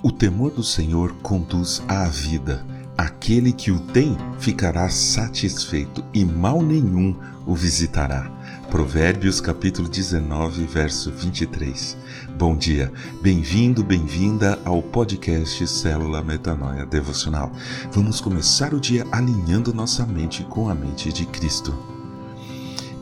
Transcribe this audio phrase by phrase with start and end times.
[0.00, 2.64] O temor do Senhor conduz à vida.
[2.96, 8.30] Aquele que o tem ficará satisfeito e mal nenhum o visitará.
[8.70, 11.96] Provérbios capítulo 19, verso 23.
[12.38, 17.50] Bom dia, bem-vindo, bem-vinda ao podcast Célula Metanoia Devocional.
[17.90, 21.76] Vamos começar o dia alinhando nossa mente com a mente de Cristo.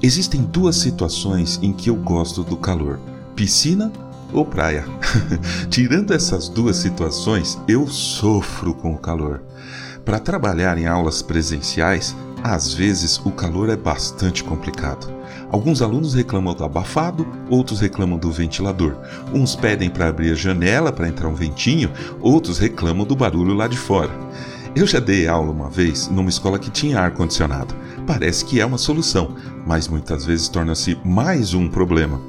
[0.03, 2.99] Existem duas situações em que eu gosto do calor:
[3.35, 3.93] piscina
[4.33, 4.85] ou praia.
[5.71, 9.43] Tirando essas duas situações, eu sofro com o calor.
[10.05, 15.13] Para trabalhar em aulas presenciais, às vezes o calor é bastante complicado.
[15.51, 18.97] Alguns alunos reclamam do abafado, outros reclamam do ventilador.
[19.33, 21.91] Uns pedem para abrir a janela para entrar um ventinho,
[22.21, 24.11] outros reclamam do barulho lá de fora.
[24.77, 27.75] Eu já dei aula uma vez numa escola que tinha ar-condicionado.
[28.07, 29.35] Parece que é uma solução,
[29.67, 32.21] mas muitas vezes torna-se mais um problema.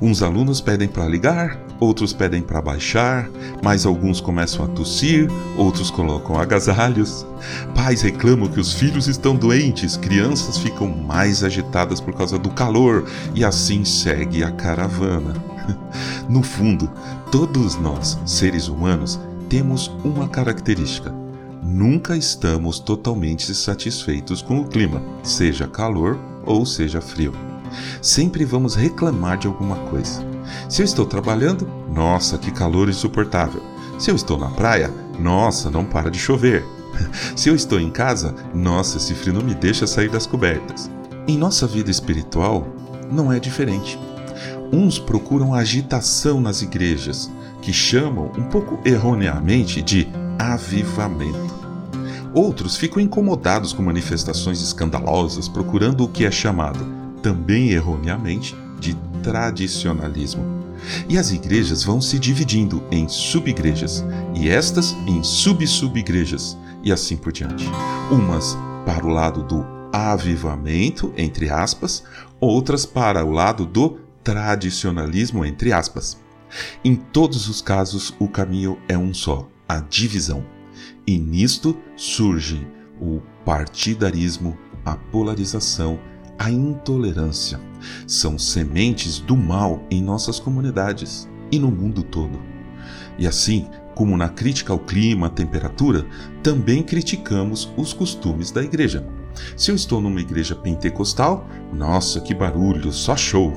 [0.00, 3.30] Uns alunos pedem para ligar, outros pedem para baixar,
[3.62, 7.24] mas alguns começam a tossir, outros colocam agasalhos.
[7.72, 13.08] Pais reclamam que os filhos estão doentes, crianças ficam mais agitadas por causa do calor
[13.32, 15.34] e assim segue a caravana.
[16.28, 16.90] No fundo,
[17.30, 21.21] todos nós, seres humanos, temos uma característica
[21.72, 27.32] nunca estamos totalmente satisfeitos com o clima, seja calor ou seja frio.
[28.02, 30.22] Sempre vamos reclamar de alguma coisa.
[30.68, 33.62] Se eu estou trabalhando, nossa, que calor insuportável.
[33.98, 36.64] Se eu estou na praia, nossa, não para de chover.
[37.34, 40.90] Se eu estou em casa, nossa, esse frio não me deixa sair das cobertas.
[41.26, 42.66] Em nossa vida espiritual,
[43.10, 43.98] não é diferente.
[44.70, 47.30] Uns procuram agitação nas igrejas,
[47.62, 51.61] que chamam, um pouco erroneamente, de avivamento.
[52.34, 56.84] Outros ficam incomodados com manifestações escandalosas, procurando o que é chamado,
[57.22, 60.42] também erroneamente, de tradicionalismo.
[61.08, 64.04] E as igrejas vão se dividindo em subigrejas,
[64.34, 67.68] e estas em sub-subigrejas, e assim por diante.
[68.10, 72.02] Umas para o lado do avivamento, entre aspas,
[72.40, 76.16] outras para o lado do tradicionalismo, entre aspas.
[76.84, 80.44] Em todos os casos, o caminho é um só: a divisão.
[81.06, 82.66] E nisto surge
[83.00, 85.98] o partidarismo, a polarização,
[86.38, 87.60] a intolerância.
[88.06, 92.40] São sementes do mal em nossas comunidades e no mundo todo.
[93.18, 96.06] E assim, como na crítica ao clima, à temperatura,
[96.42, 99.06] também criticamos os costumes da igreja.
[99.56, 103.52] Se eu estou numa igreja pentecostal, nossa, que barulho, só show.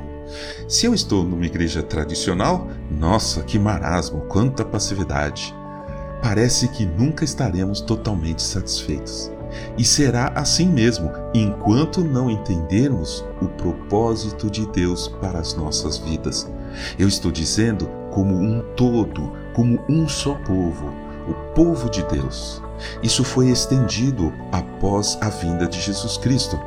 [0.68, 5.54] Se eu estou numa igreja tradicional, nossa, que marasmo, quanta passividade
[6.26, 9.32] parece que nunca estaremos totalmente satisfeitos.
[9.78, 16.52] E será assim mesmo enquanto não entendermos o propósito de Deus para as nossas vidas.
[16.98, 20.92] Eu estou dizendo como um todo, como um só povo,
[21.30, 22.60] o povo de Deus.
[23.04, 26.60] Isso foi estendido após a vinda de Jesus Cristo.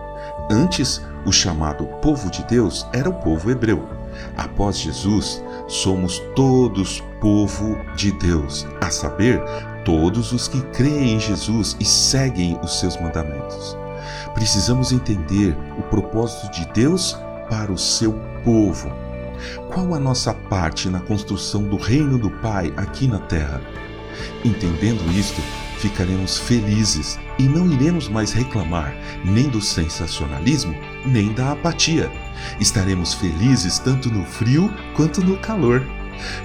[0.48, 3.97] Antes, o chamado povo de Deus era o povo hebreu.
[4.36, 9.42] Após Jesus, somos todos povo de Deus, a saber,
[9.84, 13.76] todos os que creem em Jesus e seguem os seus mandamentos.
[14.34, 17.16] Precisamos entender o propósito de Deus
[17.48, 18.12] para o seu
[18.44, 18.90] povo.
[19.72, 23.60] Qual a nossa parte na construção do reino do Pai aqui na terra?
[24.44, 25.40] Entendendo isto,
[25.78, 30.74] ficaremos felizes e não iremos mais reclamar nem do sensacionalismo,
[31.04, 32.10] nem da apatia.
[32.60, 35.82] Estaremos felizes tanto no frio quanto no calor.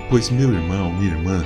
[0.09, 1.46] Pois, meu irmão, minha irmã,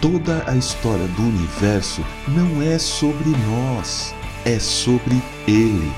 [0.00, 4.14] toda a história do universo não é sobre nós,
[4.44, 5.92] é sobre Ele.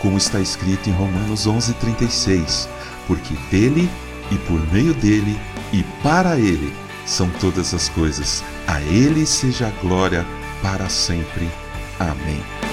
[0.00, 2.68] Como está escrito em Romanos 11,36:
[3.06, 3.88] Porque dele
[4.30, 5.38] e por meio dele
[5.72, 6.72] e para ele
[7.06, 8.44] são todas as coisas.
[8.66, 10.26] A ele seja a glória
[10.62, 11.48] para sempre.
[11.98, 12.67] Amém.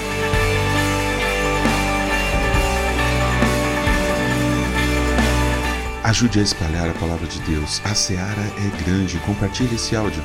[6.05, 7.81] Ajude a espalhar a palavra de Deus.
[7.83, 9.17] A seara é grande.
[9.25, 10.21] Compartilhe esse áudio.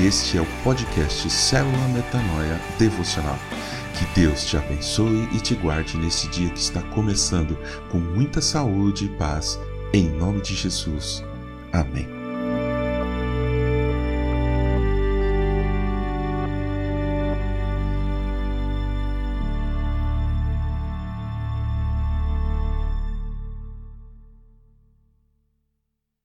[0.00, 3.38] e este é o podcast Célula Metanoia Devocional.
[3.92, 7.54] Que Deus te abençoe e te guarde nesse dia que está começando
[7.90, 9.60] com muita saúde e paz,
[9.92, 11.22] em nome de Jesus.
[11.70, 12.21] Amém.